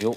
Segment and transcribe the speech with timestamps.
[0.00, 0.14] 哟。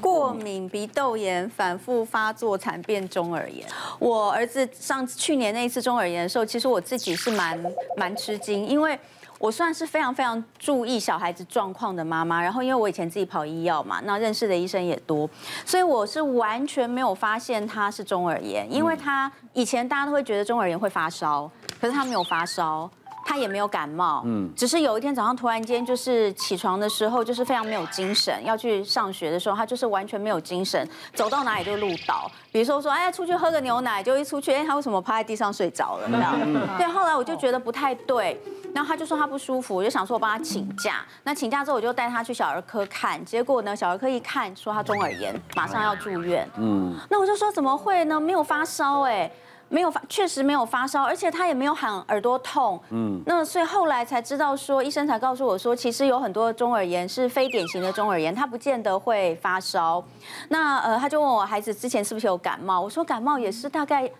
[0.00, 3.66] 过敏、鼻窦炎反复发作，惨变中耳炎。
[4.00, 7.58] 我儿子上去年那一次中耳炎的时候，其实我自己是蛮
[7.96, 8.98] 蛮吃惊，因为
[9.38, 12.42] 我算是非常非常注意小孩子状况的妈妈。
[12.42, 15.28] 然后因为我以前自己跑医药嘛，那认识的医生也多，
[15.64, 21.48] 所以我是完全没有发现他是中耳炎，因为他以前大家都会觉得中耳炎会发烧，
[21.80, 22.90] 可是他没有发烧。
[23.24, 32.30] 他也没有感冒，嗯，只是有一天早上突然间就是起床的时候就是非常没有精神，要去上学的时候他就是完全没有精神，走到哪里就路倒。
[32.50, 36.08] 比如说说哎，出去喝个牛奶，就一出去哎，他为什么趴在地上睡着了？
[36.10, 36.38] 这样，
[36.76, 36.86] 对。
[36.86, 38.38] 后来我就觉得不太对，
[38.74, 41.04] 然后他就说他不舒服，我就想说我帮他请假。
[41.22, 46.46] 那请假之后我就带他去小儿科看，结果呢小儿科一看说他中耳炎，马上要住院。
[46.58, 48.20] 嗯，那我就说怎么会呢？
[48.20, 49.30] 没有发烧哎。
[49.72, 52.78] 没有发，确实没有发烧，而且他也没有喊耳朵痛。
[52.90, 60.04] 嗯，那所以后来才知道说，医生才告诉我说，其实有很多中耳炎是非典型的中耳炎，他不见得会发烧。
[60.50, 64.10] 那呃，他就问我孩子之前是不是有感冒，我说感冒也是大概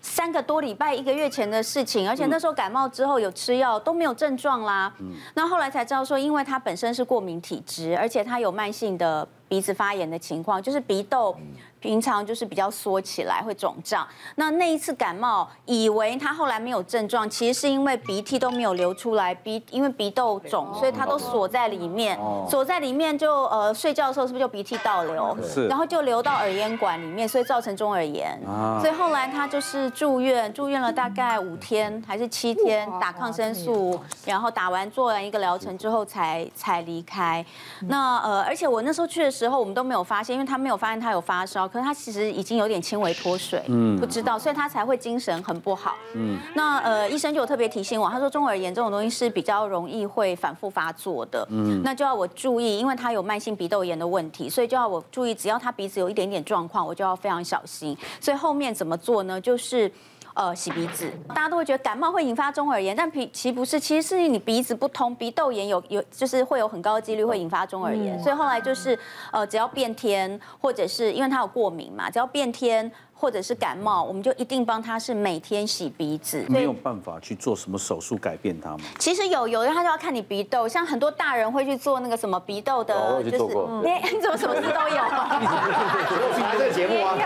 [0.00, 4.92] 三个多礼拜、一个月前的事情，而且那时候感冒之后有吃药都没有症状啦。
[5.00, 11.36] 嗯，那后来才知道说，因为他本身是过敏体质，而且他有慢性的鼻子发炎的情况，就是鼻窦。
[11.82, 22.16] 平常就是比较缩起来会肿胀，那那一次感冒，以为他后来没有症状，其实是因为鼻涕都没有流出来，鼻因为鼻窦肿，所以他都锁在里面，
[22.48, 28.38] 锁在里面就呃睡觉的时候是不是就鼻涕倒流，是，然后就流到耳咽管里面，所以造成中耳炎，
[28.80, 37.44] 所以后来他就是住院，住院了大概五天还是七天，打抗生素，然后打完做完一个疗程之后才才离开，
[37.88, 41.66] 那呃而且我那时候去的时候我们都没有发现，因为他没有发现他有发烧。
[41.66, 46.38] 可是他其实已经有点轻微脱水，嗯，不知道，所以他才会精神很不好，嗯。
[46.54, 57.96] 那呃，医生就有特别提醒我，他说中耳炎这种东西是比较容易会反复发作的，嗯，那就要我注意，因为他有慢性鼻窦炎的问题，所以就要我注意，只要他鼻子有一点点状况，我就要非常小心。
[58.20, 59.40] 所以后面怎么做呢？
[59.40, 59.90] 就是。
[60.34, 68.98] 呃，洗鼻子，大家都会觉得感冒会引发中耳炎，但其其实不是，其实是你鼻子不通，鼻窦炎有有就是会有很高的几率会引发中耳炎，所以后来就是
[69.30, 76.44] 呃，只要变天或者是因为他有过敏嘛，只要变天或者是感冒，我们就一定帮他是每天洗鼻子。
[76.48, 78.84] 没有办法去做什么手术改变他吗？
[78.98, 85.02] 其实有，有的他就要看你鼻窦，像很多大人会去做那个什么鼻窦的，就是你怎么什么事都有？
[85.04, 87.14] 我听这个节目啊，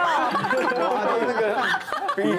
[1.26, 1.56] 那个。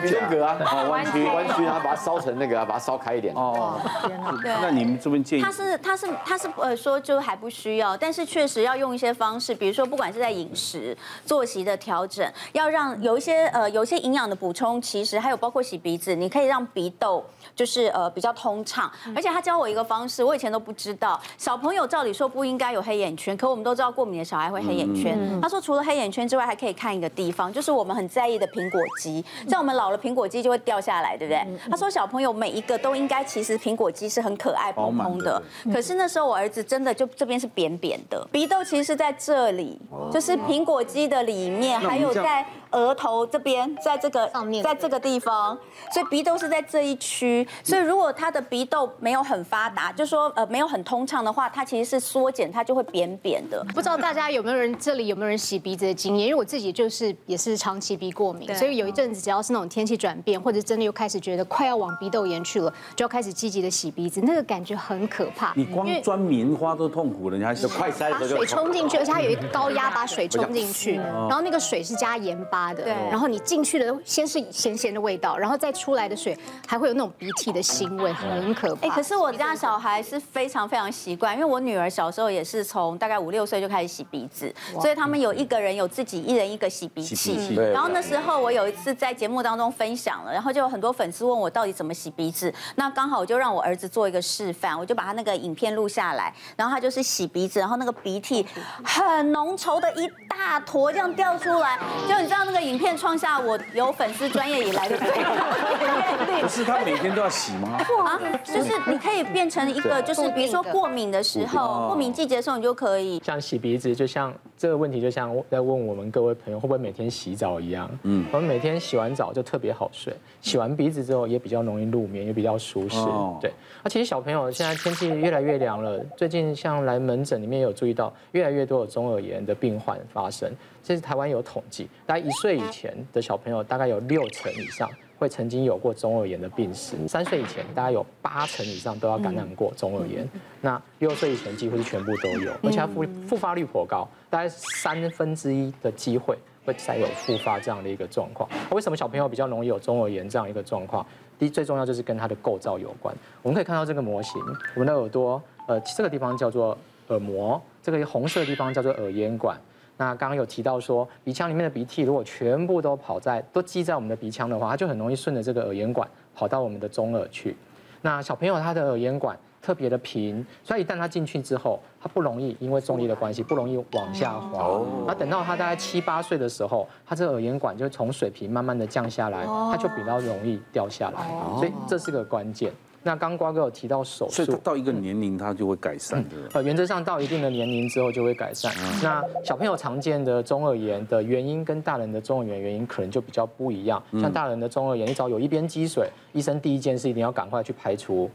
[0.07, 0.57] 间隔啊，
[0.89, 3.33] 弯曲弯曲，然后把它烧成那个，把它烧开一点。
[3.35, 4.59] 哦，天哪！
[4.61, 5.41] 那你们这边建议？
[5.41, 17.23] 他是他是他是呃说就还不需要，但是确实要用一些方式，比如说不管是在饮食、作息的调整，要让有一些呃有一些营养的补充，其实还有包括洗鼻子，你可以让鼻窦
[17.55, 18.91] 就是呃比较通畅。
[19.15, 25.39] 而且他教我一个方式，我以前都不知道，小朋友照理说不应该有黑眼圈，可我们都知道过敏的小孩会黑眼圈。
[25.41, 29.66] 他说除了黑眼圈之外，还可以看一个地方，就是我们很在意的苹果肌，在我们。
[29.67, 31.45] 我们老了，苹果肌就会掉下来，对不对？
[31.69, 35.43] 他说小朋友每一个都应该，其实苹果肌是很可爱、蓬蓬的。
[35.73, 39.77] 可是那时候我儿子真的就这边是扁扁的，鼻窦其实是在这里，
[40.09, 42.45] 就是苹果肌的里面，还有在。
[42.71, 45.57] 额头这边，在这个上面，在这个地方，
[45.91, 47.47] 所以鼻窦是在这一区。
[47.63, 53.63] 所以如果他的鼻窦没有很发达，就说呃没有很通畅的话，它其实是缩减，它就会扁扁的。
[53.73, 56.27] 不知道大家有没有人这里有没有人洗鼻子的经验？
[56.27, 65.53] 因为我自己就是也是长期鼻过敏，所以有一阵子只要是那种天气转变，或者真的又开始觉得快要往鼻窦炎去了，就要开始积极的洗鼻子，那个感觉很可怕。
[65.55, 70.95] 你光钻棉花都痛苦了，你还是快塞把水冲进去，而且它有一个高压把水冲进去，
[71.29, 72.56] 然后那个水是加盐巴。
[72.73, 76.37] 的，对，然后你进去的先是咸咸的味道，然后再出来的水
[76.67, 78.87] 还会有那种鼻涕的腥味，很可怕。
[78.87, 87.55] 哎，可是我家小孩是非常非常习惯，因为我女儿小时候也是从大概五六岁就开始洗鼻子，所以他们有一个人有自己一人一个洗鼻器。
[87.55, 98.45] 然后那时候我有一次在节目当中分享了，然后就有很多粉丝问我到底怎么洗鼻子，那刚好我就让我儿子做一个示范，我就把他那个影片录下来，然后他就是洗鼻子，然后那个鼻涕
[98.83, 101.77] 很浓稠的一大坨这样掉出来，
[102.07, 102.46] 就你知道。
[102.47, 106.41] 那个影片创下我有粉丝专业以来的最高纪录。
[106.41, 107.77] 不是他每天都要洗吗？
[108.05, 113.21] 啊，就是你可以变成一个，就是比如说过敏的时候，过敏季节的时候，你就可以。
[113.23, 117.87] 像洗鼻子，就像这个问题，就像在问我们各位朋友会不会每天洗澡一样。
[118.03, 120.11] 嗯，我们每天洗完澡就特别好睡，
[120.41, 122.97] 洗完鼻子之后也比较容易入眠，也比较舒适。
[123.39, 123.51] 对。
[123.83, 130.51] 那其实小朋友现在天气越来越凉了，最近像来门诊里面有注意到，越来越多有中耳炎的病患发生。
[130.83, 134.89] 这是台湾有统计，大概一岁以前的小朋友，大概有六成以上
[135.19, 136.95] 会曾经有过中耳炎的病史。
[137.07, 140.27] 三岁以前，大概有八成以上都要感染过中耳炎。
[140.61, 148.49] 那六岁以前几乎是全部都有，而且它复复发率颇高，大概三分之一的机会会再有复发这样的一个状况。
[148.71, 151.05] 为什么小朋友比较容易有中耳炎这样一个状况？
[151.39, 153.15] 第一，最重要就是跟它的构造有关。
[153.41, 154.41] 我们可以看到这个模型，
[154.73, 156.77] 我们的耳朵，呃，这个地方叫做
[157.09, 159.55] 耳膜，这个红色的地方叫做耳咽管。
[159.97, 167.55] 那刚刚有提到说，鼻腔里面的鼻涕如果全部都跑在都积在我们的鼻腔的话，它就很容易顺着这个耳咽管跑到我们的中耳去。
[168.01, 174.81] 那小朋友他的耳咽管特别的平，所以一旦他进去之后，他不容易因为重力的关系不容易往下滑。
[175.05, 181.27] 那等到他大概七八岁的时候，他这个耳咽管就从水平慢慢的降下来，他就比较容易掉下来。
[181.55, 182.71] 所以这是个关键。
[183.03, 186.35] 那刚瓜哥有提到手术，所以到一个年龄他就会改善的。
[186.53, 188.69] 呃，原则上到一定的年龄之后就会改善。
[189.01, 194.01] 那小朋友常见的中耳炎的原因跟大人的中耳炎原因可能就比较不一样。
[194.13, 198.29] 像大人的中耳炎，你只要有一边积水，医生第一件事一定要赶快去排除。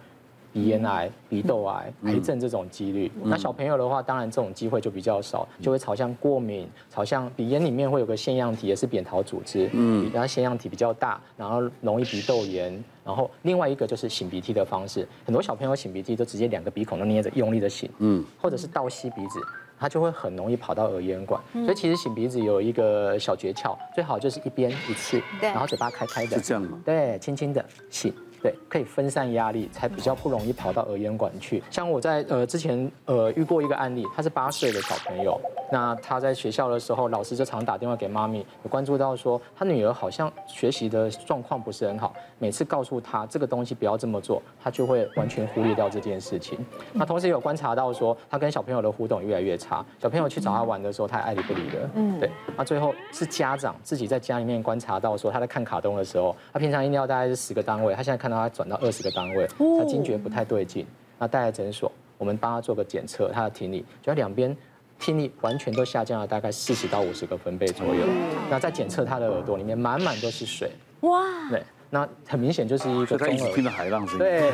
[0.52, 12.72] 鼻咽癌、鼻窦癌、癌症这种几率，那小朋友的话，当然这种机会就比较少，就会朝向过敏，朝向鼻咽里面会有个腺样体，也是扁桃组织，嗯，然后腺样体比较大，然后容易鼻窦炎，
[13.04, 19.40] 然后另外一个就是擤鼻涕的方式，很多小朋友擤鼻涕都直接两个鼻孔都捏着用力的擤，嗯，或者是倒吸鼻子，
[19.78, 26.78] 它就会很容易跑到耳咽管，所以其实擤鼻子有一个小诀窍，最好就是一边一次，然后嘴巴开开的，是这样吗？
[26.84, 28.12] 对，轻轻的擤。
[28.42, 31.62] 对，可以分散压力，才比较不容易跑到耳咽管去。
[31.70, 35.40] 像我在呃之前呃遇过一个案例，他是八岁的小朋友，
[35.70, 46.58] 那他在学校的时候，老师就常打电话给妈咪，有关注到说他女儿好像学习的状况不是很好，每次告诉他这个东西不要这么做，他就会完全忽略掉这件事情。
[46.92, 51.88] 那同时有观察到说他跟小朋友的互动越来越差，小朋友去找他玩的时候，他爱理不理的。
[51.94, 52.28] 嗯，对。
[52.56, 58.31] 那最后是家长自己在家里面观察到说他在看卡通的时候，他平常一定要大概是十个单位，他现在看。
[58.32, 59.46] 让他转到二十个单位，
[59.78, 60.86] 他惊觉不太对劲，
[61.18, 64.56] 那带来诊所，我们帮他做个检测，他的听力，就两边
[64.98, 68.04] 听力完全都下降了大概四十到五十个分贝左右。
[68.48, 70.70] 那在检测他的耳朵里面满满都是水，
[71.00, 71.20] 哇，
[71.50, 74.50] 对，那很明显就是一个中耳，听到海浪声，对。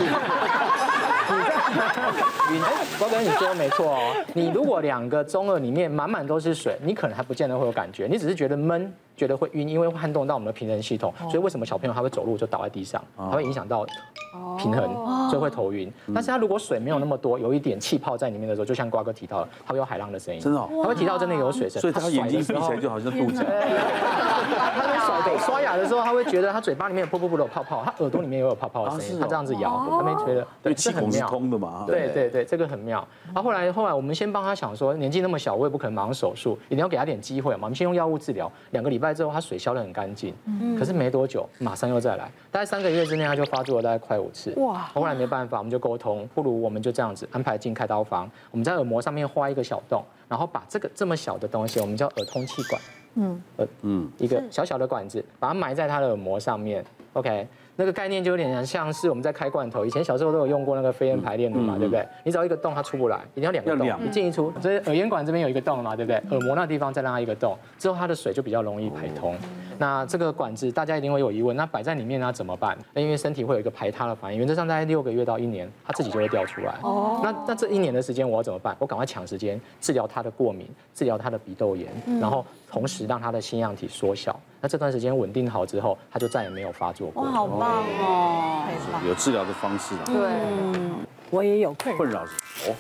[2.51, 2.59] 你，
[3.01, 8.93] 我跟你说没错哦，你如果两个中二里面满满都是水，你可能还不见得会有感觉，你只是觉得闷。
[9.19, 13.85] 觉得会晕，因为会撼动到我们的平衡系统，所以为什么小朋友他会走路就倒在地上，他会影响到
[14.57, 15.93] 平衡，所以会头晕。
[16.15, 23.45] 但是他如果水没有那么多，有一点气泡在里面的时候，就像瓜哥提到的，他会有海浪的声音，真的，他会提到真的有水声，所以他眼睛闭起来就好像肚子。
[24.55, 33.07] 他在刷牙的时候，他会觉得他嘴巴里面有噗噗噗的泡泡，他耳朵里面也有泡泡的声音，他这样子摇，他没觉得，对，气孔是通的嘛，对对对，这个很妙。
[33.27, 39.79] 然后后来后来我们先帮他想说，年纪那么小，我也不可能马上手术，一定要给他点机会嘛，我们先用药物治疗，两个礼拜之后他水消得。
[39.79, 40.35] 很干净，
[40.77, 44.53] 可是没多久，马上又再来，大概三个月之内他就发作了，大概快五次。
[44.57, 44.91] 哇！
[44.93, 52.83] 后来没办法，我们就沟通，不如我们就这样子安排进开刀房，我们在耳膜上面画一个小洞，然后把这个这么小的东西，我们叫耳通气管，
[53.19, 56.85] 嗯，呃，嗯，一个小小的管子，把它埋在他的耳膜上面
[57.15, 57.47] ，OK。
[57.81, 62.05] 那个概念就有点像是我们在开罐头，以前小时候都有用过那个飞燕排列弩嘛，对不对？
[62.25, 64.53] 你只要一个洞，它出不来，一定要两个洞，一进一出。
[64.61, 66.17] 所以耳咽管这边有一个洞嘛，对不对？
[66.31, 69.37] 耳膜那地方再让它一个洞，之后它的水就比较容易排通。
[69.79, 72.77] 那这个管子大家一定会有疑问，那摆在里面那怎么办？
[72.93, 76.75] 那因为身体会有一个排它的反应，原则上大概六个月到一年，它自己就会掉出来。
[76.83, 77.21] 哦。
[77.23, 78.77] 那那这一年的时间我要怎么办？
[78.79, 81.89] 我赶快抢时间治疗它的过敏，治疗它的鼻窦炎，
[82.21, 84.39] 然后同时让它的腺样体缩小。
[84.61, 87.23] 那这段时间稳定好之后，它就再也没有发作过。
[87.23, 88.65] 哇，好棒哦！
[89.07, 90.03] 有治疗的方式啊。
[90.07, 90.29] 对，
[91.31, 91.99] 我也有困扰。
[91.99, 92.75] 困扰哦，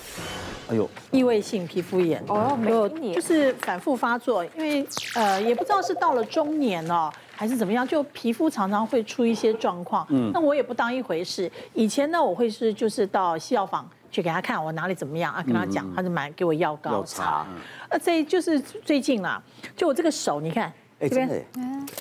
[0.70, 10.06] 哎呦，异位性皮肤炎哦，没有，就是反复发作，因为呃也不知道是到了中年哦，还是怎么样，就皮肤常常会出一些状况。
[10.10, 11.50] 嗯，那我也不当一回事。
[11.74, 17.46] 以前呢，我会是就是到西药房去给他看我哪里怎么样啊，跟他讲，他就买给我药膏擦。
[17.90, 19.42] 那这就是最近啦，
[19.76, 20.72] 就我这个手，你看。
[21.00, 21.46] 这边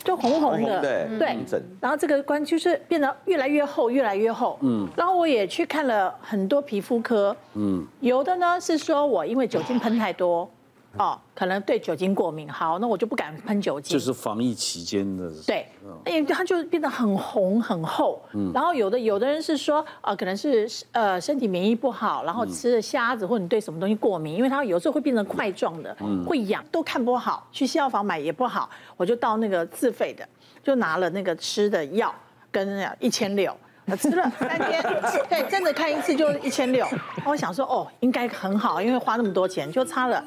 [0.04, 0.82] 就红红的，
[1.20, 1.38] 对，
[1.80, 4.58] 然后这个关就是变得越来越厚，越来越厚。
[4.62, 10.50] 嗯，然后我也去看了很多皮肤科，嗯，有的呢是说我因为酒精喷太多。
[10.98, 13.98] 哦，可能对酒精过敏，好，那我就不敢喷酒精。
[13.98, 15.32] 就是防疫期间的。
[15.46, 15.68] 对，
[16.06, 18.22] 哎，它就变得很红很厚。
[18.34, 18.52] 嗯。
[18.54, 27.48] 然后有的有的人是说，呃，可能是呃身体免疫不好，然后吃了虾子或者你对什么东西过敏，因为它有时候会变成块状的，会痒，都看不好。
[27.52, 30.28] 去西药房买也不好，我就到那个自费的，
[30.64, 32.14] 就拿了那个吃的药，
[32.52, 33.56] 跟一千六，
[33.98, 34.84] 吃了三天，
[35.30, 36.86] 对，真的看一次就一千六。
[37.26, 40.24] 我想说，哦，应该很好，因为花那么多钱，就差了。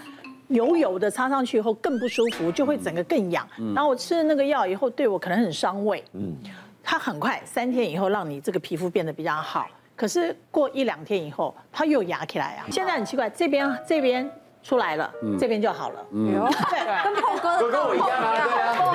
[0.50, 3.44] 油油的擦上去以后更不舒服，就会整个更痒。
[3.74, 6.04] 然后我吃了那个药以后，对我可能很伤胃。
[6.12, 6.36] 嗯，
[6.82, 9.66] 它很快三天以后让你这个皮肤变得比较好，
[9.96, 12.66] 可是过一两天以后它又痒起来啊。
[12.70, 14.30] 现在很奇怪，这边这边。
[14.62, 16.06] 出来了，这边就好了。
[16.12, 16.32] 嗯，
[16.70, 18.36] 对，跟破哥哥跟我一样啊，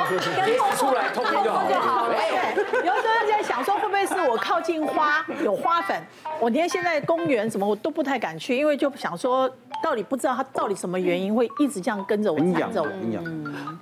[0.08, 2.14] 对啊，一出来通通就好了。
[2.14, 6.00] 对，有时候在想说，会不会是我靠近花有花粉？
[6.40, 9.50] 我连现在公园什么我都不太敢去，因为就想说，
[9.82, 12.90] 到底不知道它到底什么原因会一直这样跟着我，缠着我。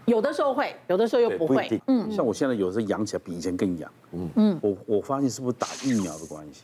[0.06, 1.82] 有的时候会，有的时候又不会。
[1.88, 3.92] 嗯，像我现在有时候痒起来比以前更痒。
[4.14, 6.64] 嗯嗯，我我发现是不是打疫苗的关系？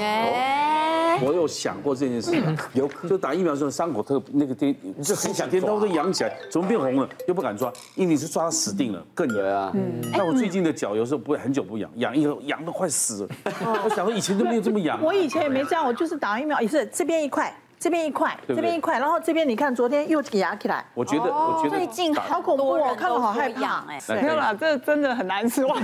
[0.00, 2.36] 哎，我有想过这件事，
[2.74, 4.59] 有就打疫苗的时候伤口特那个。
[5.02, 7.08] 就很想天都都痒起来，怎么变红了？
[7.26, 9.70] 又不敢抓，因为你是抓它死定了，更痒啊。
[9.74, 10.00] 嗯。
[10.12, 13.28] 那我最近的脚有时候不会很久不痒，痒以后痒都快死了。
[13.84, 14.98] 我想说以前都没有这么痒。
[15.02, 20.84] 我以前也没这样，我就是打疫苗也是这边一块，这边一块，这边一块，然后这边你看昨天又痒起来。
[20.94, 23.84] 我觉得，我觉得最近好恐怖，我看了好害怕。
[23.88, 25.66] 哎没有啦，这真的很难受。
[25.68, 25.74] 因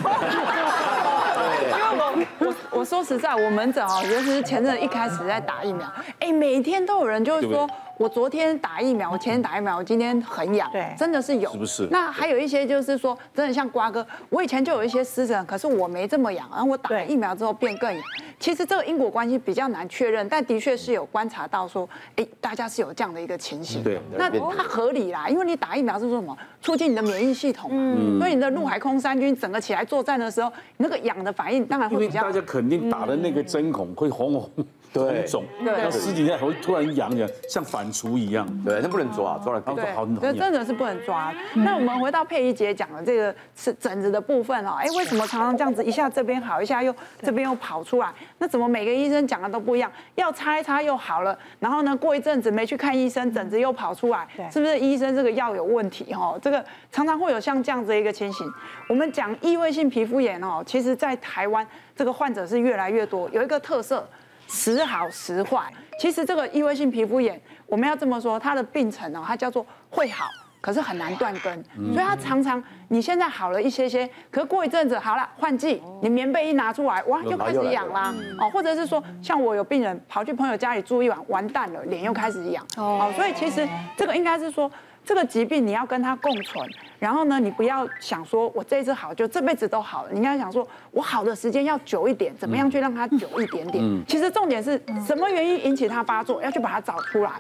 [1.72, 5.90] 为我我我说实在，我门诊啊，尤其是前阵一开始在打疫苗，
[6.20, 7.66] 哎，每天都有人就是说。
[7.98, 11.88] 我昨天打疫苗，我前天打疫苗，我今天很痒，对，真的是有，是不是？
[11.90, 18.02] 那还有一些就是说，真的像瓜哥，我以前就有一些湿疹，可是我没这么痒，然后我打了疫苗之后变更痒。
[18.38, 23.82] 其实这个因果关系比较难确认，但的确是有观察到说，哎，大家是有这样的一个情形。
[23.82, 26.36] 对，那它合理啦，因为你打疫苗是说什么？
[26.60, 32.20] 促进你的免疫系统，嗯，所以你的陆海空三军整个起来作战的时候，那个痒的反应当然会比较。
[32.20, 34.50] 大家肯定打的那个针孔会红红。
[34.96, 38.46] 对，肿，那十几天还会突然痒痒，像反刍一样。
[38.64, 41.34] 对，那不能抓，抓了好好对，真的是不能抓。
[41.54, 48.12] 那我们回到佩仪姐讲的这个是疹子的部分哦，哎，为什么常常这样子一下这边好，一下又这边又跑出来？
[48.38, 49.90] 那怎么每个医生讲的都不一样？
[50.14, 56.12] 要擦一擦又好了，然后呢，过一阵子没去看医生，疹子又跑出来，是不是医生这个药有问题？
[56.12, 58.50] 哦，这个常常会有像这样子的一个情形。
[58.88, 64.06] 我们讲异位性皮肤炎哦，其实在台湾这个患者是越来越多，有一个特色。
[64.46, 70.26] 时好时坏，其实这个异位性皮肤炎，我们要这么说，它的病程哦，它叫做会好，
[70.60, 84.70] 可是很难断根，所以它常常你现在好了一些些，可是过一阵子好了，换季，你棉被一拿出来，哇，又开始痒啦，哦，或者是说，像我有病人跑去朋友家里住一晚，完蛋了，脸又开始痒，哦，所以其实这个应该是说。
[85.06, 93.84] 这个疾病你要跟它共存，然后呢，你不要想说我这一次好就这辈子都好了，你应该想说我好的时间要久一点，怎么样去让它久一点点？
[93.84, 97.30] 嗯，其实重点是什么原因引起它发作，要去把它找出来。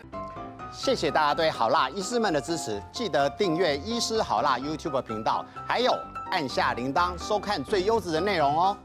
[0.70, 5.92] 谢谢大家对好辣医师们的支持，记得订阅医师好辣 YouTube 频道，还有
[6.30, 8.76] 按下铃铛收看最优质的内容哦。